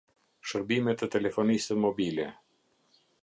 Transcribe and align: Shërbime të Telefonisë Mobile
Shërbime 0.51 0.95
të 1.01 1.09
Telefonisë 1.17 1.77
Mobile 1.83 2.27